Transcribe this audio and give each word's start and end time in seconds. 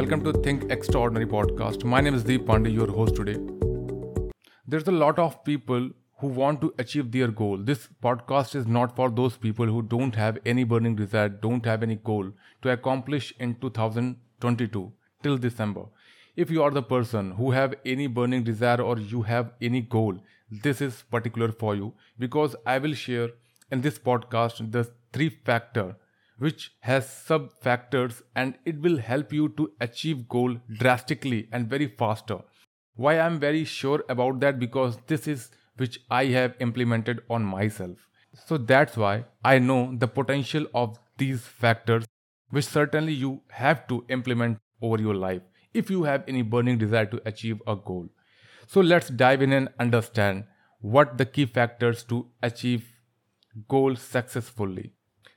welcome 0.00 0.22
to 0.24 0.32
Think 0.44 0.62
Extraordinary 0.72 1.26
podcast. 1.26 1.84
My 1.84 2.00
name 2.00 2.14
is 2.14 2.24
Deep 2.24 2.46
Pandey, 2.46 2.72
your 2.72 2.90
host 2.90 3.16
today. 3.16 3.36
There's 4.66 4.88
a 4.88 4.92
lot 4.92 5.18
of 5.18 5.44
people 5.44 5.90
who 6.20 6.28
want 6.28 6.62
to 6.62 6.72
achieve 6.78 7.12
their 7.12 7.28
goal. 7.28 7.58
This 7.58 7.86
podcast 8.02 8.54
is 8.54 8.66
not 8.66 8.96
for 8.96 9.10
those 9.10 9.36
people 9.36 9.66
who 9.66 9.82
don't 9.82 10.14
have 10.14 10.38
any 10.46 10.64
burning 10.64 10.96
desire, 10.96 11.28
don't 11.28 11.66
have 11.66 11.82
any 11.82 11.96
goal 11.96 12.32
to 12.62 12.70
accomplish 12.70 13.34
in 13.38 13.56
2022 13.56 14.90
till 15.22 15.36
December. 15.36 15.84
If 16.34 16.50
you 16.50 16.62
are 16.62 16.70
the 16.70 16.82
person 16.82 17.32
who 17.32 17.50
have 17.50 17.74
any 17.84 18.06
burning 18.06 18.42
desire 18.42 18.80
or 18.80 18.98
you 18.98 19.20
have 19.20 19.52
any 19.60 19.82
goal, 19.82 20.16
this 20.50 20.80
is 20.80 21.04
particular 21.10 21.52
for 21.52 21.74
you 21.76 21.92
because 22.18 22.56
I 22.64 22.78
will 22.78 22.94
share 22.94 23.28
in 23.70 23.82
this 23.82 23.98
podcast 23.98 24.72
the 24.72 24.90
three 25.12 25.28
factor 25.28 25.96
which 26.40 26.62
has 26.80 27.08
sub 27.08 27.48
factors 27.66 28.22
and 28.34 28.58
it 28.64 28.80
will 28.80 28.96
help 29.08 29.32
you 29.32 29.48
to 29.58 29.70
achieve 29.86 30.28
goal 30.28 30.56
drastically 30.82 31.48
and 31.52 31.68
very 31.68 31.86
faster. 32.02 32.38
Why 32.96 33.18
i'm 33.20 33.38
very 33.40 33.64
sure 33.64 34.04
about 34.08 34.40
that? 34.40 34.58
Because 34.58 34.98
this 35.06 35.28
is 35.34 35.50
which 35.76 35.98
i 36.10 36.24
have 36.36 36.54
implemented 36.60 37.22
on 37.30 37.44
myself. 37.44 38.08
So 38.46 38.58
that's 38.58 38.96
why 38.96 39.24
i 39.44 39.58
know 39.58 39.80
the 40.04 40.08
potential 40.08 40.66
of 40.74 40.98
these 41.18 41.42
factors 41.64 42.06
which 42.50 42.66
certainly 42.66 43.12
you 43.12 43.32
have 43.62 43.86
to 43.88 44.04
implement 44.08 44.58
over 44.82 45.00
your 45.00 45.14
life 45.14 45.42
if 45.82 45.90
you 45.90 46.04
have 46.04 46.24
any 46.26 46.42
burning 46.42 46.78
desire 46.78 47.06
to 47.06 47.22
achieve 47.26 47.60
a 47.66 47.76
goal. 47.76 48.08
So 48.66 48.80
let's 48.80 49.08
dive 49.08 49.42
in 49.42 49.52
and 49.52 49.68
understand 49.78 50.44
what 50.80 51.18
the 51.18 51.26
key 51.26 51.46
factors 51.46 52.02
to 52.04 52.26
achieve 52.42 52.86
goal 53.68 53.96
successfully 53.96 54.92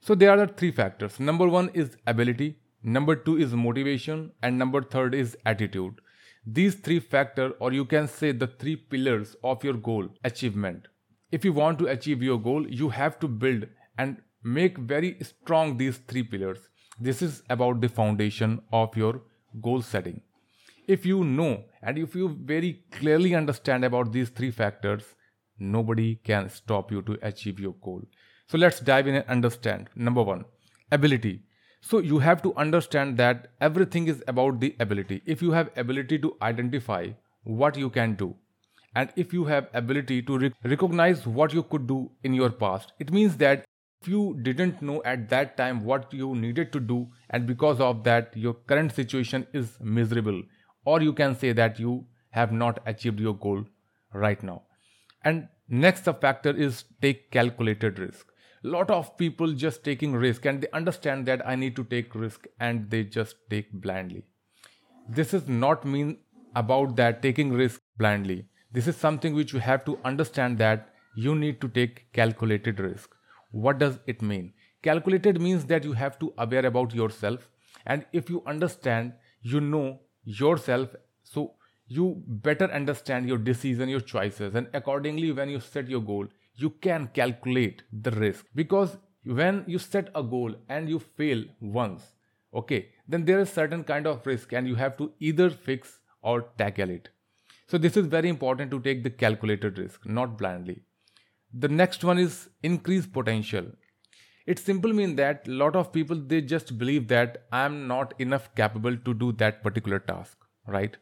so 0.05 0.15
there 0.15 0.31
are 0.31 0.45
the 0.45 0.47
three 0.47 0.71
factors. 0.71 1.17
Number 1.17 1.47
one 1.47 1.69
is 1.73 1.95
ability, 2.07 2.57
number 2.83 3.15
two 3.15 3.37
is 3.37 3.53
motivation, 3.53 4.31
and 4.41 4.59
number 4.59 4.81
third 4.81 5.15
is 5.15 5.37
attitude. 5.45 6.01
These 6.45 6.75
three 6.75 6.99
factors, 6.99 7.53
or 7.61 7.71
you 7.71 7.85
can 7.85 8.09
say 8.09 8.33
the 8.33 8.47
three 8.47 8.75
pillars 8.75 9.37
of 9.45 9.63
your 9.63 9.75
goal 9.75 10.09
achievement. 10.25 10.89
If 11.31 11.45
you 11.45 11.53
want 11.53 11.79
to 11.79 11.87
achieve 11.87 12.21
your 12.21 12.37
goal, 12.37 12.67
you 12.67 12.89
have 12.89 13.17
to 13.21 13.29
build 13.29 13.65
and 13.97 14.17
make 14.43 14.77
very 14.77 15.15
strong 15.21 15.77
these 15.77 15.99
three 15.99 16.23
pillars. 16.23 16.59
This 16.99 17.21
is 17.21 17.41
about 17.49 17.79
the 17.79 17.87
foundation 17.87 18.61
of 18.73 18.97
your 18.97 19.21
goal 19.61 19.81
setting. 19.81 20.19
If 20.85 21.05
you 21.05 21.23
know 21.23 21.63
and 21.81 21.97
if 21.97 22.13
you 22.13 22.37
very 22.43 22.83
clearly 22.91 23.35
understand 23.35 23.85
about 23.85 24.11
these 24.11 24.27
three 24.27 24.51
factors, 24.51 25.03
nobody 25.57 26.15
can 26.15 26.49
stop 26.49 26.91
you 26.91 27.01
to 27.03 27.17
achieve 27.21 27.57
your 27.57 27.75
goal. 27.81 28.01
So 28.53 28.59
let's 28.59 28.79
dive 28.79 29.07
in 29.07 29.15
and 29.15 29.25
understand. 29.27 29.89
Number 29.95 30.21
one, 30.21 30.45
ability. 30.91 31.41
So 31.81 31.97
you 31.97 32.19
have 32.19 32.43
to 32.43 32.53
understand 32.55 33.17
that 33.17 33.47
everything 33.59 34.07
is 34.07 34.23
about 34.27 34.59
the 34.59 34.75
ability. 34.79 35.23
If 35.25 35.41
you 35.41 35.49
have 35.53 35.71
ability 35.75 36.19
to 36.19 36.37
identify 36.39 37.07
what 37.45 37.75
you 37.75 37.89
can 37.89 38.13
do, 38.13 38.35
and 38.93 39.09
if 39.15 39.33
you 39.33 39.45
have 39.45 39.69
ability 39.73 40.21
to 40.27 40.37
rec- 40.37 40.53
recognize 40.63 41.25
what 41.25 41.51
you 41.51 41.63
could 41.63 41.87
do 41.87 42.11
in 42.23 42.35
your 42.35 42.51
past, 42.51 42.93
it 42.99 43.11
means 43.11 43.37
that 43.37 43.65
if 44.03 44.07
you 44.07 44.37
didn't 44.43 44.83
know 44.83 45.01
at 45.03 45.29
that 45.29 45.57
time 45.57 45.83
what 45.83 46.13
you 46.13 46.35
needed 46.35 46.71
to 46.73 46.79
do, 46.79 47.07
and 47.31 47.47
because 47.47 47.79
of 47.79 48.03
that 48.03 48.37
your 48.37 48.53
current 48.53 48.93
situation 48.93 49.47
is 49.51 49.79
miserable, 49.81 50.43
or 50.85 51.01
you 51.01 51.11
can 51.11 51.35
say 51.35 51.53
that 51.53 51.79
you 51.79 52.05
have 52.29 52.51
not 52.51 52.83
achieved 52.85 53.19
your 53.19 53.33
goal 53.33 53.65
right 54.13 54.43
now. 54.43 54.61
And 55.23 55.47
next 55.67 56.01
the 56.01 56.13
factor 56.13 56.51
is 56.51 56.83
take 57.01 57.31
calculated 57.31 57.97
risk 57.97 58.27
lot 58.63 58.89
of 58.89 59.17
people 59.17 59.53
just 59.53 59.83
taking 59.83 60.13
risk 60.13 60.45
and 60.45 60.61
they 60.61 60.69
understand 60.73 61.25
that 61.25 61.45
i 61.47 61.55
need 61.55 61.75
to 61.75 61.83
take 61.83 62.15
risk 62.15 62.47
and 62.59 62.89
they 62.89 63.03
just 63.03 63.35
take 63.49 63.71
blindly. 63.73 64.23
This 65.09 65.33
is 65.33 65.47
not 65.47 65.85
mean 65.85 66.17
about 66.55 66.95
that 66.95 67.21
taking 67.21 67.51
risk 67.51 67.81
blindly. 67.97 68.45
This 68.71 68.87
is 68.87 68.95
something 68.95 69.33
which 69.35 69.53
you 69.53 69.59
have 69.59 69.83
to 69.85 69.99
understand 70.05 70.57
that 70.59 70.93
you 71.15 71.35
need 71.35 71.59
to 71.61 71.67
take 71.67 72.11
calculated 72.13 72.79
risk. 72.79 73.15
What 73.51 73.79
does 73.79 73.99
it 74.07 74.21
mean? 74.21 74.53
Calculated 74.81 75.41
means 75.41 75.65
that 75.65 75.83
you 75.83 75.93
have 75.93 76.17
to 76.19 76.33
aware 76.37 76.65
about 76.65 76.93
yourself 76.93 77.49
and 77.85 78.05
if 78.13 78.29
you 78.29 78.43
understand 78.47 79.13
you 79.41 79.59
know 79.59 79.99
yourself 80.23 80.95
so 81.23 81.53
you 81.87 82.23
better 82.27 82.71
understand 82.71 83.27
your 83.27 83.37
decision 83.37 83.89
your 83.89 83.99
choices 83.99 84.55
and 84.55 84.67
accordingly 84.73 85.31
when 85.31 85.49
you 85.49 85.59
set 85.59 85.89
your 85.89 86.01
goal 86.01 86.27
you 86.55 86.69
can 86.69 87.07
calculate 87.13 87.83
the 87.91 88.11
risk. 88.11 88.45
Because 88.55 88.97
when 89.23 89.63
you 89.67 89.79
set 89.79 90.09
a 90.15 90.23
goal 90.23 90.55
and 90.67 90.89
you 90.89 90.99
fail 90.99 91.43
once 91.61 92.03
okay 92.53 92.89
then 93.07 93.23
there 93.25 93.39
is 93.39 93.49
certain 93.49 93.83
kind 93.83 94.05
of 94.05 94.25
risk 94.25 94.51
and 94.51 94.67
you 94.67 94.75
have 94.75 94.97
to 94.97 95.11
either 95.19 95.49
fix 95.49 95.99
or 96.21 96.41
tackle 96.57 96.89
it. 96.89 97.09
So 97.67 97.77
this 97.77 97.97
is 97.97 98.05
very 98.07 98.29
important 98.29 98.69
to 98.71 98.79
take 98.81 99.03
the 99.03 99.09
calculated 99.09 99.77
risk 99.79 100.05
not 100.05 100.37
blindly. 100.37 100.81
The 101.53 101.67
next 101.69 102.03
one 102.03 102.17
is 102.17 102.49
increase 102.61 103.05
potential. 103.05 103.65
It 104.45 104.59
simply 104.59 104.91
means 104.91 105.15
that 105.15 105.47
a 105.47 105.51
lot 105.51 105.75
of 105.75 105.93
people 105.93 106.17
they 106.17 106.41
just 106.41 106.77
believe 106.77 107.07
that 107.07 107.45
i 107.51 107.63
am 107.65 107.87
not 107.87 108.13
enough 108.19 108.53
capable 108.55 108.97
to 108.97 109.13
do 109.13 109.31
that 109.43 109.63
particular 109.63 109.99
task 109.99 110.37
right? 110.67 110.97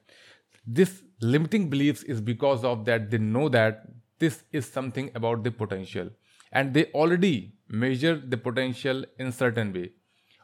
This 0.66 1.02
limiting 1.22 1.70
beliefs 1.70 2.04
is 2.04 2.22
because 2.22 2.64
of 2.64 2.86
that 2.86 3.10
they 3.12 3.18
know 3.18 3.50
that 3.50 3.84
this 4.22 4.44
is 4.52 4.70
something 4.78 5.10
about 5.16 5.44
the 5.44 5.52
potential. 5.52 6.10
And 6.52 6.74
they 6.74 6.86
already 7.02 7.54
measure 7.68 8.16
the 8.34 8.38
potential 8.38 9.04
in 9.18 9.32
certain 9.32 9.74
way. 9.74 9.92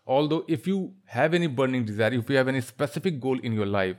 Although 0.05 0.43
if 0.47 0.67
you 0.67 0.93
have 1.05 1.33
any 1.33 1.47
burning 1.47 1.85
desire 1.85 2.13
if 2.13 2.29
you 2.29 2.37
have 2.37 2.47
any 2.47 2.61
specific 2.61 3.19
goal 3.19 3.39
in 3.39 3.57
your 3.61 3.65
life 3.65 3.97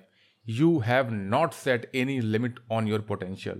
you 0.60 0.80
have 0.80 1.10
not 1.12 1.52
set 1.54 1.90
any 1.92 2.20
limit 2.22 2.54
on 2.70 2.86
your 2.86 3.00
potential. 3.00 3.58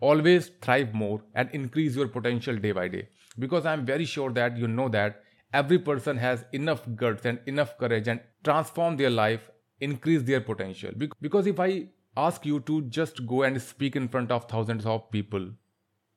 Always 0.00 0.50
thrive 0.62 0.94
more 0.94 1.22
and 1.34 1.50
increase 1.52 1.96
your 1.96 2.06
potential 2.06 2.56
day 2.56 2.70
by 2.72 2.86
day. 2.88 3.08
Because 3.38 3.66
i'm 3.66 3.84
very 3.84 4.04
sure 4.04 4.32
that 4.38 4.56
you 4.56 4.68
know 4.68 4.88
that 4.88 5.22
every 5.62 5.78
person 5.88 6.16
has 6.24 6.44
enough 6.60 6.84
guts 7.02 7.26
and 7.26 7.40
enough 7.46 7.76
courage 7.78 8.08
and 8.08 8.20
transform 8.44 8.96
their 8.96 9.10
life 9.10 9.50
increase 9.80 10.22
their 10.22 10.40
potential. 10.40 10.92
Because 11.20 11.46
if 11.46 11.58
i 11.58 11.70
ask 12.16 12.44
you 12.44 12.60
to 12.60 12.82
just 12.82 13.26
go 13.26 13.42
and 13.42 13.60
speak 13.60 13.96
in 13.96 14.08
front 14.08 14.30
of 14.30 14.48
thousands 14.48 14.86
of 14.86 15.10
people, 15.10 15.48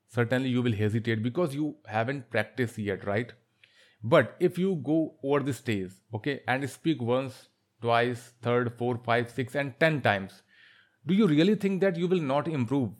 certainly 0.09 0.49
you 0.49 0.61
will 0.61 0.73
hesitate 0.73 1.23
because 1.23 1.53
you 1.55 1.75
haven't 1.85 2.29
practiced 2.29 2.77
yet, 2.77 3.05
right? 3.05 3.31
But 4.03 4.35
if 4.39 4.57
you 4.57 4.75
go 4.83 5.15
over 5.23 5.39
the 5.39 5.53
stage, 5.53 5.91
okay, 6.13 6.41
and 6.47 6.69
speak 6.69 7.01
once, 7.01 7.47
twice, 7.81 8.33
third, 8.41 8.73
four, 8.77 8.97
five, 8.97 9.29
six, 9.29 9.55
and 9.55 9.73
ten 9.79 10.01
times, 10.01 10.41
do 11.05 11.13
you 11.13 11.27
really 11.27 11.55
think 11.55 11.81
that 11.81 11.95
you 11.95 12.07
will 12.07 12.21
not 12.21 12.47
improve? 12.47 12.91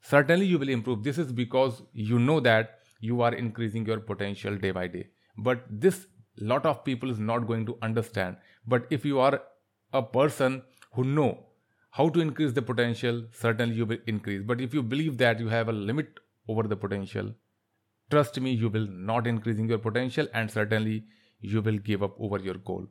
Certainly 0.00 0.46
you 0.46 0.58
will 0.58 0.68
improve. 0.68 1.04
This 1.04 1.18
is 1.18 1.32
because 1.32 1.82
you 1.92 2.18
know 2.18 2.40
that 2.40 2.80
you 3.00 3.22
are 3.22 3.34
increasing 3.34 3.86
your 3.86 4.00
potential 4.00 4.56
day 4.56 4.70
by 4.72 4.88
day. 4.88 5.08
But 5.38 5.64
this 5.70 6.06
lot 6.38 6.66
of 6.66 6.84
people 6.84 7.10
is 7.10 7.18
not 7.18 7.46
going 7.46 7.66
to 7.66 7.78
understand. 7.82 8.36
But 8.66 8.86
if 8.90 9.04
you 9.04 9.20
are 9.20 9.42
a 9.92 10.02
person 10.02 10.62
who 10.92 11.04
know 11.04 11.46
how 11.92 12.08
to 12.10 12.20
increase 12.20 12.52
the 12.52 12.62
potential? 12.62 13.22
Certainly 13.32 13.76
you 13.76 13.86
will 13.86 14.02
increase. 14.06 14.42
But 14.50 14.60
if 14.60 14.74
you 14.74 14.82
believe 14.82 15.16
that 15.18 15.40
you 15.40 15.48
have 15.48 15.68
a 15.68 15.72
limit 15.72 16.20
over 16.48 16.64
the 16.74 16.76
potential 16.76 17.32
trust 18.12 18.40
me 18.46 18.50
you 18.62 18.68
will 18.72 18.88
not 19.10 19.26
increasing 19.26 19.68
your 19.72 19.82
potential 19.84 20.26
and 20.40 20.50
certainly 20.54 20.96
you 21.52 21.62
will 21.68 21.78
give 21.90 22.02
up 22.02 22.18
over 22.18 22.38
your 22.38 22.58
goal. 22.70 22.86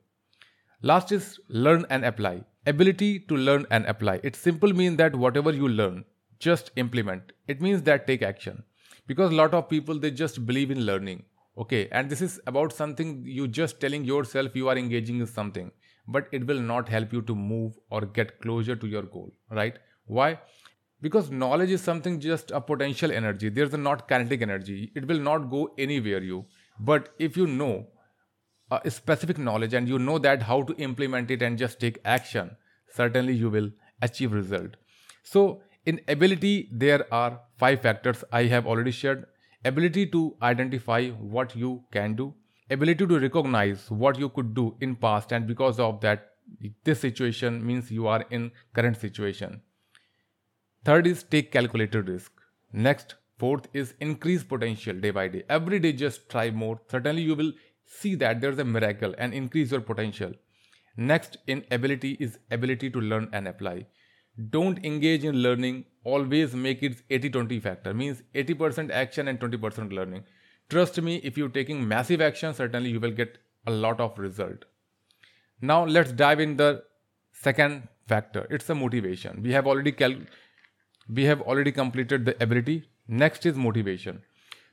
Last 0.81 1.11
is 1.11 1.39
learn 1.47 1.85
and 1.89 2.03
apply. 2.03 2.43
Ability 2.65 3.19
to 3.31 3.37
learn 3.37 3.67
and 3.69 3.85
apply. 3.85 4.19
It 4.23 4.35
simple 4.35 4.73
means 4.73 4.97
that 4.97 5.15
whatever 5.15 5.51
you 5.51 5.67
learn 5.67 6.05
just 6.39 6.71
implement. 6.75 7.33
It 7.47 7.61
means 7.61 7.83
that 7.83 8.07
take 8.07 8.23
action. 8.23 8.63
Because 9.05 9.31
a 9.31 9.35
lot 9.35 9.53
of 9.53 9.69
people 9.69 9.99
they 9.99 10.09
just 10.09 10.43
believe 10.47 10.71
in 10.71 10.85
learning. 10.87 11.23
Okay 11.57 11.87
and 11.91 12.09
this 12.09 12.21
is 12.21 12.39
about 12.47 12.73
something 12.73 13.23
you 13.25 13.47
just 13.47 13.79
telling 13.79 14.03
yourself 14.05 14.55
you 14.55 14.69
are 14.69 14.77
engaging 14.77 15.19
in 15.19 15.27
something 15.27 15.71
but 16.11 16.27
it 16.31 16.45
will 16.47 16.59
not 16.59 16.89
help 16.89 17.13
you 17.13 17.21
to 17.21 17.35
move 17.35 17.77
or 17.89 18.01
get 18.19 18.39
closer 18.41 18.75
to 18.75 18.87
your 18.87 19.03
goal 19.03 19.31
right? 19.49 19.79
Why? 20.05 20.39
Because 21.01 21.31
knowledge 21.31 21.71
is 21.71 21.81
something 21.81 22.19
just 22.19 22.51
a 22.51 22.61
potential 22.61 23.11
energy. 23.11 23.49
There's 23.49 23.73
a 23.73 23.77
not 23.77 24.07
kinetic 24.07 24.41
energy. 24.41 24.91
It 24.95 25.07
will 25.07 25.19
not 25.19 25.49
go 25.49 25.73
anywhere 25.77 26.21
you. 26.21 26.45
But 26.79 27.09
if 27.17 27.37
you 27.37 27.47
know 27.47 27.87
a 28.69 28.91
specific 28.91 29.37
knowledge 29.37 29.73
and 29.73 29.87
you 29.87 29.99
know 29.99 30.17
that 30.19 30.43
how 30.43 30.61
to 30.63 30.75
implement 30.75 31.31
it 31.31 31.41
and 31.41 31.57
just 31.57 31.79
take 31.79 31.97
action 32.05 32.51
certainly 32.95 33.33
you 33.33 33.49
will 33.49 33.69
achieve 34.01 34.31
result. 34.31 34.75
So 35.23 35.61
in 35.85 35.99
ability 36.07 36.69
there 36.71 37.05
are 37.13 37.39
five 37.57 37.81
factors 37.81 38.23
i 38.31 38.43
have 38.43 38.67
already 38.67 38.91
shared. 38.91 39.25
Ability 39.63 40.07
to 40.07 40.35
identify 40.41 41.09
what 41.09 41.55
you 41.55 41.83
can 41.91 42.15
do 42.15 42.33
ability 42.71 43.05
to 43.07 43.19
recognize 43.19 43.89
what 43.91 44.19
you 44.19 44.29
could 44.29 44.53
do 44.53 44.75
in 44.81 44.95
past 44.95 45.31
and 45.31 45.47
because 45.47 45.79
of 45.79 46.01
that 46.01 46.27
this 46.83 46.99
situation 46.99 47.65
means 47.65 47.91
you 47.91 48.07
are 48.07 48.25
in 48.29 48.51
current 48.73 48.97
situation. 48.97 49.61
Third 50.83 51.07
is 51.07 51.23
take 51.23 51.51
calculated 51.51 52.09
risk. 52.09 52.31
Next 52.73 53.15
fourth 53.37 53.67
is 53.73 53.93
increase 53.99 54.43
potential 54.43 54.99
day 54.99 55.11
by 55.11 55.27
day. 55.27 55.43
Every 55.49 55.79
day 55.79 55.93
just 55.93 56.29
try 56.29 56.49
more. 56.49 56.79
Certainly 56.89 57.21
you 57.21 57.35
will 57.35 57.51
see 57.85 58.15
that 58.15 58.41
there's 58.41 58.59
a 58.59 58.65
miracle 58.65 59.13
and 59.17 59.33
increase 59.33 59.71
your 59.71 59.81
potential. 59.81 60.33
Next 60.97 61.37
in 61.47 61.65
ability 61.71 62.17
is 62.19 62.39
ability 62.51 62.89
to 62.91 63.01
learn 63.01 63.29
and 63.31 63.47
apply. 63.47 63.87
Don't 64.49 64.83
engage 64.85 65.23
in 65.23 65.35
learning, 65.35 65.85
always 66.03 66.55
make 66.55 66.83
it 66.83 67.01
80-20 67.09 67.61
factor, 67.61 67.93
means 67.93 68.23
80% 68.33 68.91
action 68.91 69.27
and 69.27 69.39
20% 69.39 69.91
learning. 69.91 70.23
Trust 70.71 71.01
me, 71.01 71.17
if 71.17 71.37
you're 71.37 71.49
taking 71.49 71.85
massive 71.85 72.21
action, 72.21 72.53
certainly 72.53 72.89
you 72.89 72.99
will 72.99 73.11
get 73.11 73.37
a 73.67 73.71
lot 73.71 73.99
of 73.99 74.17
result. 74.17 74.63
Now 75.61 75.83
let's 75.85 76.13
dive 76.13 76.39
in 76.39 76.55
the 76.55 76.83
second 77.33 77.89
factor. 78.07 78.47
It's 78.49 78.69
a 78.69 78.75
motivation. 78.75 79.43
We 79.43 79.51
have 79.51 79.67
already 79.67 79.91
cal- 79.91 80.21
we 81.09 81.25
have 81.25 81.41
already 81.41 81.73
completed 81.73 82.23
the 82.25 82.35
ability. 82.41 82.77
Next 83.07 83.45
is 83.45 83.57
motivation. 83.57 84.21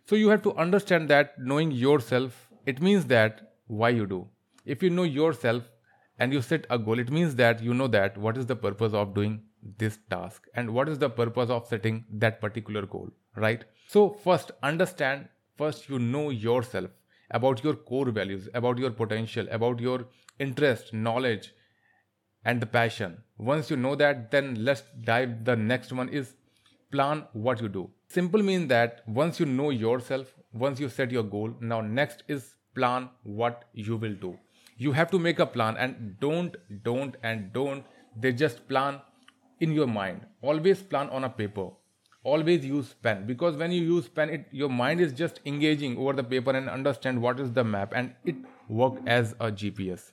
So 0.04 0.14
you 0.14 0.28
have 0.28 0.42
to 0.42 0.54
understand 0.56 1.10
that 1.10 1.38
knowing 1.38 1.72
yourself, 1.72 2.48
it 2.64 2.80
means 2.80 3.06
that 3.06 3.40
why 3.66 3.88
you 3.90 4.06
do. 4.06 4.28
If 4.64 4.84
you 4.84 4.90
know 4.90 5.02
yourself 5.02 5.64
and 6.18 6.32
you 6.32 6.42
set 6.42 6.66
a 6.70 6.78
goal, 6.78 7.00
it 7.00 7.10
means 7.10 7.34
that 7.36 7.62
you 7.62 7.74
know 7.74 7.88
that 7.88 8.16
what 8.16 8.38
is 8.38 8.46
the 8.46 8.56
purpose 8.56 8.94
of 8.94 9.14
doing 9.14 9.42
this 9.78 9.98
task 10.10 10.46
and 10.54 10.72
what 10.78 10.88
is 10.88 10.98
the 10.98 11.10
purpose 11.10 11.50
of 11.50 11.66
setting 11.66 12.04
that 12.12 12.40
particular 12.40 12.86
goal, 12.86 13.10
right? 13.34 13.64
So 13.88 14.10
first 14.10 14.52
understand, 14.62 15.28
first 15.58 15.88
you 15.88 15.98
know 15.98 16.30
yourself 16.30 16.90
about 17.30 17.62
your 17.62 17.74
core 17.74 18.10
values, 18.10 18.48
about 18.54 18.78
your 18.78 18.90
potential, 18.90 19.46
about 19.50 19.80
your 19.80 20.06
interest, 20.38 20.92
knowledge, 20.94 21.52
and 22.44 22.60
the 22.60 22.66
passion. 22.66 23.18
Once 23.36 23.70
you 23.70 23.76
know 23.76 23.94
that, 23.94 24.30
then 24.30 24.64
let's 24.64 24.82
dive. 25.04 25.44
The 25.44 25.56
next 25.56 25.92
one 25.92 26.08
is 26.08 26.34
plan 26.90 27.24
what 27.32 27.60
you 27.60 27.68
do. 27.68 27.90
Simple 28.08 28.42
means 28.42 28.68
that 28.68 29.02
once 29.06 29.38
you 29.40 29.46
know 29.46 29.70
yourself, 29.70 30.34
once 30.52 30.80
you 30.80 30.88
set 30.88 31.10
your 31.10 31.22
goal, 31.22 31.54
now 31.60 31.80
next 31.80 32.22
is 32.28 32.54
plan 32.74 33.10
what 33.22 33.64
you 33.72 33.96
will 33.96 34.14
do. 34.14 34.38
You 34.76 34.92
have 34.92 35.10
to 35.10 35.18
make 35.18 35.40
a 35.40 35.46
plan 35.46 35.76
and 35.76 36.16
don't, 36.20 36.56
don't, 36.84 37.16
and 37.22 37.52
don't. 37.52 37.84
They 38.16 38.32
just 38.32 38.66
plan 38.68 39.00
in 39.60 39.72
your 39.72 39.86
mind. 39.88 40.24
Always 40.40 40.82
plan 40.82 41.10
on 41.10 41.24
a 41.24 41.28
paper 41.28 41.70
always 42.24 42.64
use 42.64 42.94
pen. 43.02 43.26
Because 43.26 43.56
when 43.56 43.72
you 43.72 43.82
use 43.82 44.08
pen 44.08 44.30
it 44.30 44.46
your 44.50 44.68
mind 44.68 45.00
is 45.00 45.12
just 45.12 45.40
engaging 45.46 45.96
over 45.96 46.12
the 46.12 46.24
paper 46.24 46.50
and 46.50 46.68
understand 46.68 47.20
what 47.22 47.40
is 47.40 47.52
the 47.52 47.64
map 47.64 47.92
and 47.94 48.14
it 48.24 48.36
work 48.68 48.94
as 49.06 49.32
a 49.40 49.50
gps 49.50 50.12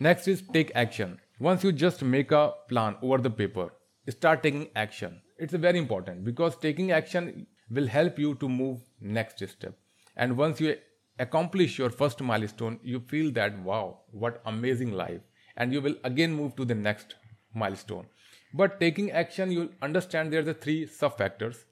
next 0.00 0.28
is 0.28 0.42
take 0.52 0.70
action. 0.74 1.18
Once 1.40 1.62
you 1.64 1.72
just 1.72 2.02
make 2.02 2.32
a 2.32 2.52
plan 2.68 2.96
over 3.02 3.18
the 3.18 3.30
paper 3.30 3.70
start 4.10 4.42
taking 4.42 4.68
action. 4.74 5.20
It's 5.38 5.54
very 5.54 5.78
important 5.78 6.24
because 6.24 6.56
taking 6.56 6.92
action 6.92 7.46
will 7.70 7.86
help 7.86 8.18
you 8.18 8.34
to 8.36 8.48
move 8.48 8.80
next 9.00 9.46
step. 9.48 9.74
And 10.16 10.36
once 10.36 10.60
you 10.60 10.76
accomplish 11.18 11.78
your 11.78 11.90
first 11.90 12.20
milestone 12.20 12.80
you 12.82 13.00
feel 13.00 13.30
that 13.32 13.58
wow 13.62 14.00
what 14.10 14.40
amazing 14.46 14.92
life. 14.92 15.20
And 15.56 15.72
you 15.72 15.80
will 15.80 15.96
again 16.04 16.34
move 16.34 16.56
to 16.56 16.64
the 16.64 16.74
next 16.74 17.16
milestone 17.54 18.06
but 18.52 18.80
taking 18.80 19.10
action, 19.10 19.50
you'll 19.50 19.68
understand 19.82 20.32
there 20.32 20.40
are 20.40 20.44
the 20.44 20.54
three 20.54 20.86
sub 20.86 21.18
factors. 21.18 21.64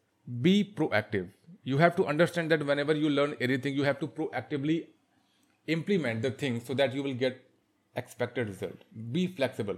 Be 0.43 0.65
proactive. 0.65 1.29
You 1.65 1.79
have 1.79 1.97
to 1.97 2.07
understand 2.07 2.51
that 2.51 2.65
whenever 2.65 2.95
you 2.95 3.09
learn 3.11 3.37
anything, 3.41 3.75
you 3.75 3.85
have 3.85 3.99
to 4.01 4.07
proactively 4.07 4.87
implement 5.67 6.23
the 6.23 6.31
thing 6.31 6.61
so 6.61 6.75
that 6.75 6.95
you 6.95 7.03
will 7.03 7.15
get 7.15 7.43
expected 7.97 8.49
result. 8.49 8.85
Be 9.13 9.27
flexible. 9.27 9.77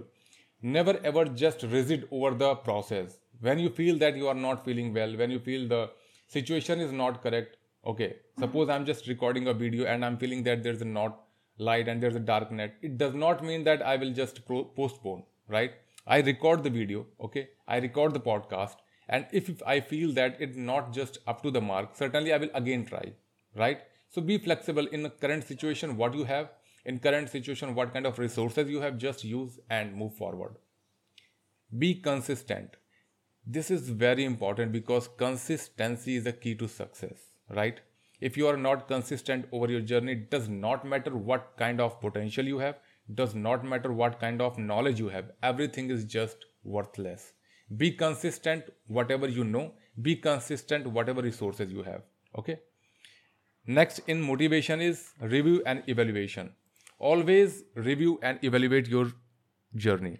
Never 0.61 0.99
ever 1.03 1.25
just 1.25 1.63
rigid 1.63 2.07
over 2.11 2.35
the 2.35 2.55
process. 2.55 3.17
When 3.39 3.59
you 3.59 3.69
feel 3.69 3.97
that 3.99 4.17
you 4.17 4.27
are 4.27 4.33
not 4.33 4.65
feeling 4.65 4.93
well, 4.93 5.15
when 5.15 5.31
you 5.31 5.39
feel 5.39 5.67
the 5.67 5.89
situation 6.27 6.81
is 6.81 6.91
not 6.91 7.23
correct, 7.23 7.55
okay, 7.85 8.17
suppose 8.37 8.69
I'm 8.69 8.85
just 8.85 9.07
recording 9.07 9.47
a 9.47 9.53
video 9.53 9.85
and 9.85 10.03
I'm 10.03 10.17
feeling 10.17 10.43
that 10.43 10.63
there's 10.63 10.81
a 10.81 10.85
not 10.85 11.21
light 11.57 11.87
and 11.87 12.03
there's 12.03 12.15
a 12.15 12.19
dark 12.19 12.51
net. 12.51 12.75
It 12.81 12.97
does 12.97 13.13
not 13.13 13.43
mean 13.43 13.63
that 13.63 13.81
I 13.81 13.95
will 13.95 14.11
just 14.11 14.45
pro- 14.45 14.65
postpone, 14.65 15.23
right? 15.47 15.71
I 16.09 16.21
record 16.21 16.63
the 16.63 16.71
video, 16.71 17.05
okay? 17.21 17.49
I 17.67 17.77
record 17.77 18.15
the 18.15 18.19
podcast. 18.19 18.77
And 19.07 19.27
if, 19.31 19.61
I 19.65 19.79
feel 19.79 20.11
that 20.13 20.37
it's 20.39 20.57
not 20.57 20.91
just 20.91 21.19
up 21.27 21.43
to 21.43 21.51
the 21.51 21.61
mark, 21.61 21.95
certainly 21.95 22.33
I 22.33 22.37
will 22.37 22.49
again 22.55 22.83
try, 22.83 23.13
right? 23.55 23.81
So 24.09 24.19
be 24.19 24.39
flexible 24.39 24.87
in 24.87 25.03
the 25.03 25.11
current 25.11 25.43
situation, 25.43 25.97
what 25.97 26.15
you 26.15 26.23
have, 26.23 26.49
in 26.83 26.97
current 26.97 27.29
situation, 27.29 27.75
what 27.75 27.93
kind 27.93 28.07
of 28.07 28.17
resources 28.17 28.67
you 28.67 28.81
have, 28.81 28.97
just 28.97 29.23
use 29.23 29.59
and 29.69 29.95
move 29.95 30.15
forward. 30.15 30.55
Be 31.77 31.93
consistent. 31.93 32.77
This 33.45 33.69
is 33.69 33.89
very 33.89 34.25
important 34.25 34.71
because 34.71 35.07
consistency 35.07 36.15
is 36.15 36.23
the 36.23 36.33
key 36.33 36.55
to 36.55 36.67
success, 36.67 37.19
right? 37.51 37.79
If 38.19 38.35
you 38.35 38.47
are 38.47 38.57
not 38.57 38.87
consistent 38.87 39.45
over 39.51 39.69
your 39.69 39.81
journey, 39.81 40.13
it 40.13 40.31
does 40.31 40.49
not 40.49 40.85
matter 40.85 41.15
what 41.15 41.53
kind 41.55 41.79
of 41.79 42.01
potential 42.01 42.45
you 42.45 42.57
have, 42.57 42.79
does 43.15 43.35
not 43.35 43.63
matter 43.63 43.91
what 43.91 44.19
kind 44.19 44.41
of 44.41 44.57
knowledge 44.57 44.99
you 44.99 45.09
have 45.09 45.31
everything 45.43 45.89
is 45.89 46.05
just 46.05 46.45
worthless. 46.63 47.33
Be 47.77 47.91
consistent 47.91 48.63
whatever 48.87 49.27
you 49.27 49.43
know 49.43 49.73
be 50.01 50.15
consistent 50.15 50.87
whatever 50.87 51.21
resources 51.21 51.71
you 51.71 51.83
have 51.83 52.01
okay? 52.37 52.59
Next 53.65 53.99
in 54.07 54.21
motivation 54.21 54.81
is 54.81 55.13
review 55.21 55.61
and 55.65 55.83
evaluation. 55.87 56.53
Always 56.97 57.63
review 57.75 58.19
and 58.23 58.39
evaluate 58.43 58.87
your 58.87 59.11
journey. 59.75 60.19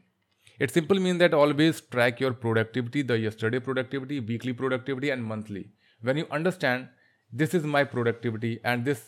It 0.59 0.71
simply 0.71 0.99
means 0.99 1.19
that 1.19 1.33
always 1.33 1.81
track 1.81 2.19
your 2.19 2.33
productivity 2.33 3.01
the 3.01 3.17
yesterday 3.17 3.59
productivity 3.59 4.19
weekly 4.19 4.53
productivity 4.53 5.09
and 5.09 5.23
monthly. 5.23 5.69
When 6.01 6.17
you 6.17 6.27
understand 6.31 6.89
this 7.31 7.53
is 7.53 7.63
my 7.63 7.83
productivity 7.83 8.59
and 8.63 8.85
this 8.85 9.01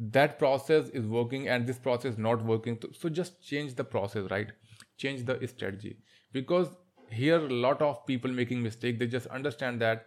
that 0.00 0.38
process 0.38 0.88
is 0.88 1.06
working 1.06 1.48
and 1.48 1.66
this 1.66 1.78
process 1.78 2.16
not 2.16 2.42
working. 2.42 2.78
So 2.98 3.08
just 3.10 3.42
change 3.42 3.74
the 3.74 3.84
process 3.84 4.30
right? 4.30 4.50
Change 4.96 5.26
the 5.26 5.46
strategy. 5.46 5.98
Because 6.32 6.68
here 7.10 7.36
a 7.36 7.52
lot 7.52 7.82
of 7.82 8.06
people 8.06 8.30
making 8.30 8.62
mistake 8.62 8.98
they 8.98 9.06
just 9.06 9.26
understand 9.26 9.80
that 9.82 10.06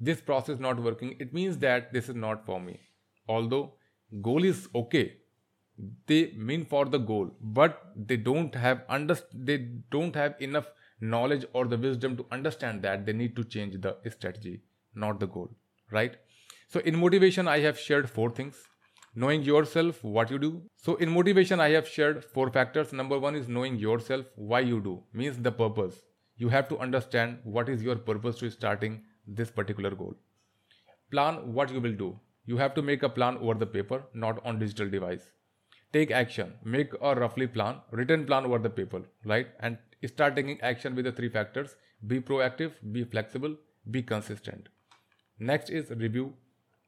this 0.00 0.20
process 0.20 0.58
not 0.58 0.82
working. 0.82 1.14
It 1.20 1.32
means 1.32 1.58
that 1.58 1.92
this 1.92 2.08
is 2.08 2.16
not 2.16 2.44
for 2.44 2.60
me. 2.60 2.80
Although 3.28 3.74
goal 4.20 4.42
is 4.42 4.68
okay. 4.74 5.14
They 6.06 6.32
mean 6.36 6.64
for 6.64 6.84
the 6.84 6.98
goal 6.98 7.36
but 7.40 7.82
they 7.96 8.16
don't 8.16 8.54
have 8.54 8.82
under 8.88 9.16
they 9.32 9.58
don't 9.90 10.14
have 10.16 10.34
enough 10.40 10.66
knowledge 11.00 11.44
or 11.52 11.66
the 11.66 11.76
wisdom 11.76 12.16
to 12.16 12.26
understand 12.32 12.82
that 12.82 13.06
they 13.06 13.12
need 13.12 13.36
to 13.36 13.44
change 13.44 13.80
the 13.80 13.96
strategy 14.10 14.62
not 14.94 15.18
the 15.20 15.26
goal 15.26 15.50
right? 15.90 16.16
So 16.68 16.80
in 16.80 16.98
motivation 16.98 17.48
i 17.48 17.58
have 17.58 17.78
shared 17.78 18.08
four 18.08 18.30
things 18.30 18.62
knowing 19.14 19.42
yourself 19.42 20.02
what 20.02 20.30
you 20.30 20.38
do. 20.38 20.62
So 20.76 20.96
in 20.96 21.10
motivation 21.10 21.60
i 21.60 21.70
have 21.70 21.88
shared 21.88 22.24
four 22.24 22.50
factors. 22.50 22.92
Number 22.92 23.18
one 23.18 23.34
is 23.34 23.48
knowing 23.48 23.76
yourself 23.76 24.26
why 24.36 24.60
you 24.60 24.80
do 24.80 25.02
means 25.12 25.38
the 25.38 25.52
purpose. 25.52 26.02
You 26.36 26.48
have 26.48 26.68
to 26.68 26.78
understand 26.78 27.38
what 27.44 27.68
is 27.68 27.82
your 27.82 27.96
purpose 27.96 28.38
to 28.38 28.50
starting 28.50 29.02
this 29.26 29.50
particular 29.50 29.90
goal. 29.90 30.14
Plan 31.10 31.52
what 31.54 31.72
you 31.72 31.80
will 31.80 31.94
do. 31.94 32.18
You 32.46 32.56
have 32.56 32.74
to 32.74 32.82
make 32.82 33.02
a 33.02 33.08
plan 33.08 33.38
over 33.38 33.54
the 33.54 33.66
paper 33.66 34.02
not 34.12 34.44
on 34.44 34.58
digital 34.58 34.88
device. 34.88 35.30
Take 35.92 36.10
action. 36.10 36.54
Make 36.64 36.92
a 37.00 37.14
roughly 37.14 37.46
plan 37.46 37.76
written 37.90 38.26
plan 38.26 38.44
over 38.46 38.58
the 38.58 38.70
paper 38.70 39.02
right? 39.24 39.48
And 39.60 39.78
start 40.06 40.36
taking 40.36 40.60
action 40.60 40.94
with 40.94 41.04
the 41.04 41.12
three 41.12 41.28
factors. 41.28 41.76
Be 42.06 42.20
proactive 42.20 42.72
be 42.92 43.04
flexible 43.04 43.56
be 43.90 44.02
consistent. 44.02 44.68
Next 45.38 45.70
is 45.70 45.90
review 45.90 46.34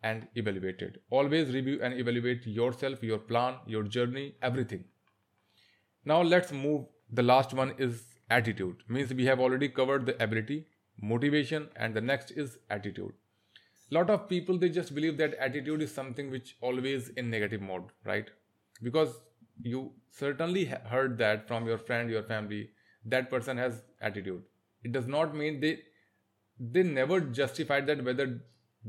and 0.09 0.27
evaluated. 0.43 1.01
Always 1.11 1.55
review 1.59 1.79
and 1.83 2.01
evaluate 2.05 2.47
yourself, 2.47 3.03
your 3.13 3.19
plan, 3.19 3.57
your 3.67 3.83
journey, 3.99 4.27
everything. 4.43 4.85
Now 6.05 6.23
let's 6.23 6.53
move. 6.53 6.87
The 7.13 7.23
last 7.23 7.53
one 7.53 7.75
is 7.79 8.03
attitude. 8.31 8.83
Means 8.89 9.13
we 9.13 9.27
have 9.27 9.41
already 9.41 9.69
covered 9.69 10.07
the 10.07 10.21
ability, 10.23 10.67
motivation, 11.01 11.69
and 11.77 11.95
the 11.95 12.01
next 12.01 12.31
is 12.33 12.59
attitude. 12.71 13.13
Lot 13.91 14.11
of 14.11 14.29
people 14.29 14.59
they 14.59 14.69
just 14.69 14.95
believe 14.95 15.17
that 15.19 15.35
attitude 15.35 15.83
is 15.83 15.95
something 15.95 16.31
which 16.31 16.57
always 16.61 17.09
in 17.11 17.31
negative 17.31 17.61
mode, 17.61 17.85
right? 18.05 18.31
Because 18.83 19.21
you 19.63 19.93
certainly 20.11 20.65
heard 20.65 21.19
that 21.19 21.47
from 21.49 21.67
your 21.67 21.79
friend, 21.79 22.11
your 22.11 22.23
family, 22.23 22.71
that 23.05 23.31
person 23.31 23.57
has 23.57 23.83
attitude. 24.01 24.43
It 24.83 24.93
does 24.93 25.07
not 25.07 25.35
mean 25.37 25.61
they 25.61 25.81
they 26.59 26.83
never 26.83 27.21
justified 27.21 27.87
that 27.87 28.05
whether 28.05 28.41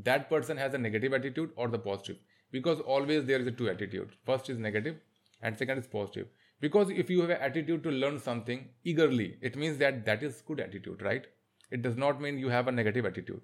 that 0.04 0.30
person 0.30 0.58
has 0.58 0.74
a 0.74 0.78
negative 0.78 1.14
attitude 1.14 1.52
or 1.56 1.68
the 1.68 1.80
positive. 1.80 2.18
Because 2.52 2.80
always 2.80 3.26
there 3.26 3.40
is 3.40 3.48
a 3.48 3.52
two 3.52 3.70
attitude. 3.70 4.10
First 4.26 4.50
is 4.50 4.58
negative 4.58 4.96
and 5.42 5.58
second 5.58 5.80
is 5.80 5.88
positive. 5.88 6.28
Because 6.60 6.90
if 6.90 7.10
you 7.10 7.22
have 7.22 7.30
an 7.30 7.42
attitude 7.42 7.84
to 7.84 7.92
learn 7.92 8.20
something 8.20 8.70
eagerly 8.84 9.38
it 9.42 9.56
means 9.56 9.78
that 9.78 10.06
that 10.06 10.24
is 10.24 10.42
good 10.42 10.60
attitude 10.60 11.02
right? 11.02 11.26
It 11.72 11.82
does 11.82 11.98
not 11.98 12.22
mean 12.22 12.40
you 12.40 12.50
have 12.50 12.68
a 12.68 12.72
negative 12.72 13.06
attitude. 13.06 13.42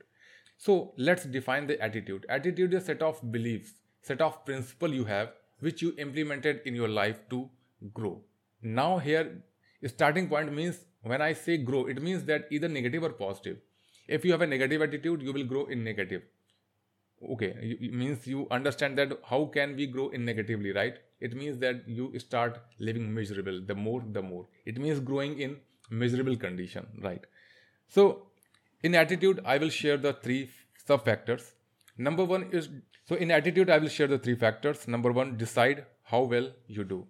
So 0.57 0.93
let's 0.98 1.25
define 1.25 1.67
the 1.67 1.79
attitude. 1.81 2.25
Attitude 2.29 2.74
is 2.74 2.83
a 2.83 2.86
set 2.86 3.01
of 3.01 3.19
beliefs 3.31 3.74
set 4.03 4.22
of 4.22 4.43
principle 4.45 4.93
you 4.93 5.05
have 5.05 5.31
which 5.60 5.81
you 5.81 5.93
implemented 5.98 6.60
in 6.65 6.75
your 6.75 6.89
life 6.89 7.19
to 7.29 7.50
grow. 7.93 8.22
Now 8.62 8.98
here 8.98 9.43
starting 9.88 10.27
point 10.29 10.53
means 10.53 10.79
when 11.01 11.22
i 11.22 11.33
say 11.33 11.57
grow 11.57 11.86
it 11.93 12.01
means 12.01 12.24
that 12.25 12.48
either 12.51 12.67
negative 12.67 13.03
or 13.03 13.10
positive. 13.10 13.57
If 14.07 14.25
you 14.25 14.31
have 14.31 14.41
a 14.41 14.48
negative 14.48 14.81
attitude 14.81 15.22
you 15.22 15.33
will 15.33 15.45
grow 15.45 15.65
in 15.65 15.83
negative 15.83 16.24
okay 17.32 17.56
it 17.62 17.94
means 17.94 18.27
you 18.27 18.48
understand 18.51 18.98
that 18.98 19.18
how 19.30 19.46
can 19.46 19.75
we 19.75 19.88
grow 19.88 20.10
in 20.10 20.25
negatively 20.25 20.72
right? 20.72 20.98
It 21.20 21.36
means 21.36 21.58
that 21.60 21.88
you 21.88 22.18
start 22.20 22.60
living 22.80 23.13
miserable. 23.13 23.62
The 23.65 23.75
more 23.75 24.03
the 24.12 24.22
more. 24.22 24.48
It 24.65 24.77
means 24.77 25.00
growing 25.00 25.39
in 25.39 25.58
miserable 25.89 26.36
condition 26.36 26.88
right? 27.01 27.25
So 27.88 28.27
in 28.82 28.96
attitude 28.96 29.39
i 29.46 29.58
will 29.58 29.70
share 29.70 29.98
the 29.98 30.12
three 30.24 30.50
sub 30.86 31.06
factors 31.06 31.53
number 31.98 32.25
one 32.25 32.50
is 32.51 32.68
so 33.06 33.15
in 33.15 33.32
attitude 33.32 33.70
i 33.70 33.77
will 33.77 33.89
share 33.89 34.08
the 34.08 34.18
three 34.18 34.36
factors. 34.36 34.88
Number 34.88 35.12
one 35.12 35.38
decide 35.38 35.86
how 36.03 36.22
well 36.24 36.51
you 36.68 36.84
do. 36.84 37.06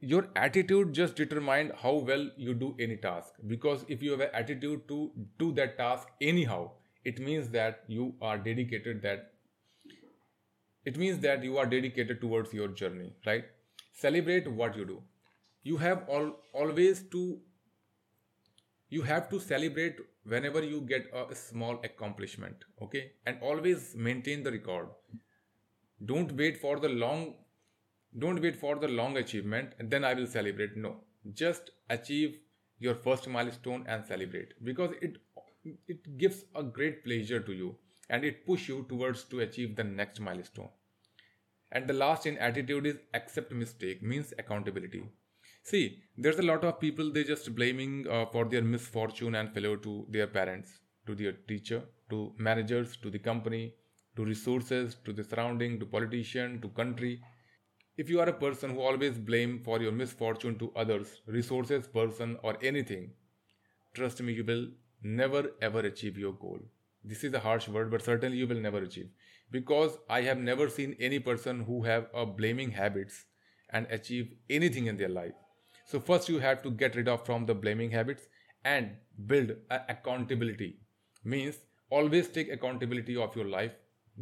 Your 0.00 0.28
attitude 0.34 0.92
just 0.92 1.14
determine 1.14 1.72
how 1.80 1.94
well 1.94 2.30
you 2.36 2.54
do 2.54 2.74
any 2.80 2.96
task. 2.96 3.34
Because 3.46 3.84
if 3.88 4.02
you 4.02 4.10
have 4.12 4.20
an 4.20 4.30
attitude 4.32 4.88
to 4.88 5.12
do 5.38 5.52
that 5.52 5.76
task 5.78 6.08
anyhow 6.20 6.70
it 7.04 7.18
means 7.18 7.48
that 7.50 7.84
you 7.88 8.14
are 8.20 8.38
dedicated 8.38 9.02
that 9.02 9.32
it 10.84 10.96
means 10.96 11.18
that 11.20 11.44
you 11.44 11.58
are 11.58 11.66
dedicated 11.66 12.20
towards 12.20 12.52
your 12.52 12.68
journey 12.68 13.12
right? 13.26 13.44
Celebrate 13.92 14.50
what 14.50 14.76
you 14.76 14.84
do. 14.84 15.02
You 15.62 15.76
have 15.76 16.08
all 16.08 16.36
always 16.52 17.02
to 17.10 17.40
you 18.88 19.02
have 19.02 19.28
to 19.30 19.38
celebrate 19.40 19.96
whenever 20.24 20.62
you 20.62 20.80
get 20.80 21.06
a 21.14 21.34
small 21.34 21.80
accomplishment 21.84 22.64
okay? 22.80 23.12
And 23.26 23.38
always 23.40 23.94
maintain 23.96 24.42
the 24.42 24.52
record. 24.52 24.88
Don't 26.04 26.32
wait 26.32 26.60
for 26.60 26.78
the 26.80 26.88
long 26.88 27.34
don't 28.18 28.42
wait 28.42 28.56
for 28.56 28.76
the 28.76 28.88
long 28.88 29.16
achievement 29.16 29.72
and 29.78 29.90
then 29.90 30.04
i 30.04 30.14
will 30.14 30.26
celebrate. 30.26 30.76
No. 30.76 30.96
Just 31.32 31.70
achieve 31.88 32.38
your 32.78 32.94
first 32.94 33.28
milestone 33.28 33.84
and 33.86 34.04
celebrate 34.04 34.54
because 34.64 34.90
it 35.00 35.18
it 35.64 36.18
gives 36.18 36.44
a 36.54 36.62
great 36.62 37.04
pleasure 37.04 37.40
to 37.40 37.52
you 37.52 37.76
and 38.10 38.24
it 38.24 38.44
push 38.46 38.68
you 38.68 38.84
towards 38.88 39.24
to 39.24 39.40
achieve 39.40 39.76
the 39.76 39.84
next 39.84 40.20
milestone. 40.20 40.68
And 41.70 41.88
the 41.88 41.94
last 41.94 42.26
in 42.26 42.36
attitude 42.38 42.86
is 42.86 42.96
accept 43.14 43.52
mistake 43.52 44.02
means 44.02 44.32
accountability. 44.38 45.04
See 45.62 46.02
there's 46.18 46.38
a 46.38 46.42
lot 46.42 46.64
of 46.64 46.80
people 46.80 47.10
they 47.12 47.24
just 47.24 47.54
blaming 47.54 48.06
uh, 48.08 48.26
for 48.26 48.44
their 48.44 48.62
misfortune 48.62 49.34
and 49.36 49.52
failure 49.52 49.76
to 49.78 50.06
their 50.10 50.26
parents 50.26 50.80
to 51.06 51.14
their 51.14 51.32
teacher 51.32 51.82
to 52.10 52.32
managers 52.38 52.96
to 52.98 53.10
the 53.10 53.18
company 53.18 53.74
to 54.16 54.24
resources 54.24 54.96
to 55.04 55.12
the 55.12 55.24
surrounding 55.24 55.78
to 55.80 55.86
politician 55.86 56.60
to 56.60 56.68
country. 56.68 57.20
If 57.96 58.10
you 58.10 58.20
are 58.20 58.28
a 58.28 58.32
person 58.32 58.70
who 58.70 58.80
always 58.80 59.18
blame 59.18 59.60
for 59.64 59.80
your 59.80 59.92
misfortune 59.92 60.58
to 60.58 60.72
others 60.76 61.20
resources 61.26 61.86
person 61.86 62.38
or 62.42 62.56
anything 62.62 63.12
trust 63.94 64.22
me 64.22 64.32
you 64.32 64.44
will 64.44 64.66
never 65.02 65.50
ever 65.60 65.80
achieve 65.80 66.18
your 66.18 66.32
goal. 66.32 66.60
This 67.04 67.24
is 67.24 67.34
a 67.34 67.40
harsh 67.40 67.68
word 67.68 67.90
but 67.90 68.02
certainly 68.02 68.38
you 68.38 68.46
will 68.46 68.60
never 68.60 68.78
achieve. 68.78 69.08
Because 69.50 69.98
i 70.08 70.22
have 70.22 70.38
never 70.38 70.68
seen 70.68 70.96
any 70.98 71.18
person 71.18 71.60
who 71.64 71.82
have 71.82 72.06
a 72.14 72.24
blaming 72.24 72.70
habits 72.70 73.24
and 73.70 73.86
achieve 73.90 74.32
anything 74.48 74.86
in 74.86 74.96
their 74.96 75.08
life. 75.08 75.32
So 75.86 76.00
first 76.00 76.28
you 76.28 76.38
have 76.38 76.62
to 76.62 76.70
get 76.70 76.94
rid 76.96 77.08
of 77.08 77.26
from 77.26 77.46
the 77.46 77.54
blaming 77.54 77.90
habits 77.90 78.28
and 78.64 78.92
build 79.26 79.52
accountability. 79.70 80.78
Means 81.24 81.56
always 81.90 82.28
take 82.28 82.52
accountability 82.52 83.16
of 83.16 83.34
your 83.36 83.46
life. 83.46 83.72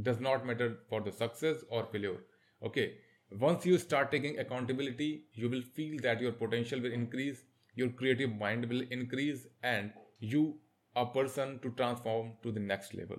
Does 0.02 0.20
not 0.20 0.46
matter 0.46 0.78
for 0.88 1.00
the 1.00 1.12
success 1.12 1.64
or 1.68 1.84
failure. 1.84 2.18
Okay. 2.64 2.94
Once 3.38 3.64
you 3.64 3.78
start 3.78 4.10
taking 4.10 4.38
accountability 4.38 5.25
you 5.34 5.49
will 5.49 5.62
feel 5.62 6.00
that 6.02 6.20
your 6.20 6.32
potential 6.32 6.80
will 6.80 6.92
increase 6.92 7.44
your 7.75 7.90
creative 7.90 8.34
mind 8.37 8.68
will 8.68 8.82
increase 8.90 9.46
and 9.62 9.92
you 10.18 10.56
a 10.97 11.06
person 11.06 11.59
to 11.62 11.70
transform 11.70 12.32
to 12.42 12.52
the 12.52 12.61
next 12.61 12.94
level. 12.94 13.16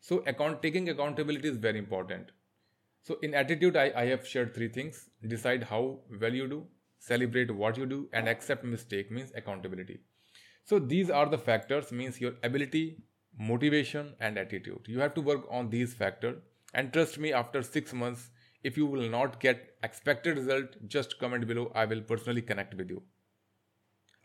So 0.00 0.18
account 0.26 0.62
taking 0.62 0.88
accountability 0.88 1.48
is 1.48 1.56
very 1.56 1.78
important. 1.78 2.32
So 3.02 3.18
in 3.22 3.34
attitude, 3.34 3.76
I, 3.76 3.92
I 3.96 4.06
have 4.06 4.26
shared 4.26 4.54
three 4.54 4.68
things. 4.68 5.08
Decide 5.26 5.64
how 5.64 6.00
well 6.20 6.34
you 6.34 6.48
do, 6.48 6.66
celebrate 6.98 7.50
what 7.50 7.76
you 7.76 7.86
do, 7.86 8.08
and 8.12 8.28
accept 8.28 8.64
mistake 8.64 9.10
means 9.10 9.32
accountability. 9.34 10.00
So 10.64 10.78
these 10.78 11.10
are 11.10 11.26
the 11.26 11.38
factors 11.38 11.90
means 11.90 12.20
your 12.20 12.34
ability, 12.44 13.02
motivation, 13.38 14.14
and 14.20 14.38
attitude. 14.38 14.86
You 14.86 15.00
have 15.00 15.14
to 15.14 15.20
work 15.20 15.46
on 15.50 15.70
these 15.70 15.94
factors. 15.94 16.40
And 16.74 16.92
trust 16.92 17.18
me, 17.18 17.32
after 17.32 17.62
six 17.62 17.92
months, 17.92 18.30
if 18.62 18.76
you 18.76 18.86
will 18.86 19.08
not 19.08 19.40
get 19.40 19.76
expected 19.82 20.38
result, 20.38 20.76
just 20.86 21.18
comment 21.18 21.46
below. 21.46 21.72
I 21.74 21.84
will 21.84 22.00
personally 22.00 22.42
connect 22.42 22.74
with 22.74 22.88
you. 22.88 23.02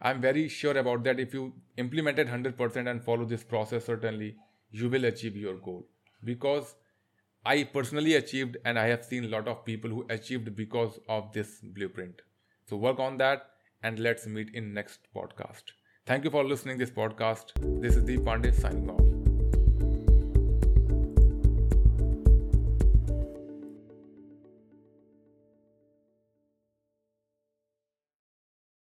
I'm 0.01 0.21
very 0.21 0.47
sure 0.47 0.77
about 0.77 1.03
that. 1.05 1.19
If 1.19 1.33
you 1.33 1.53
implement 1.77 2.19
it 2.19 2.27
100% 2.27 2.89
and 2.89 3.03
follow 3.03 3.25
this 3.25 3.43
process, 3.43 3.85
certainly 3.85 4.35
you 4.69 4.89
will 4.89 5.05
achieve 5.05 5.35
your 5.35 5.55
goal. 5.55 5.87
Because 6.23 6.75
I 7.45 7.63
personally 7.63 8.15
achieved, 8.15 8.57
and 8.65 8.77
I 8.77 8.87
have 8.87 9.05
seen 9.05 9.25
a 9.25 9.29
lot 9.29 9.47
of 9.47 9.65
people 9.65 9.89
who 9.89 10.05
achieved 10.09 10.55
because 10.55 10.99
of 11.07 11.31
this 11.33 11.59
blueprint. 11.63 12.21
So 12.69 12.77
work 12.77 12.99
on 12.99 13.17
that, 13.17 13.47
and 13.81 13.99
let's 13.99 14.27
meet 14.27 14.53
in 14.53 14.73
next 14.73 14.99
podcast. 15.15 15.63
Thank 16.05 16.25
you 16.25 16.29
for 16.29 16.43
listening 16.43 16.77
this 16.77 16.91
podcast. 16.91 17.51
This 17.81 17.95
is 17.95 18.03
Deep 18.03 18.21
Pandey 18.21 18.53
signing 18.53 18.89
off. 18.89 19.06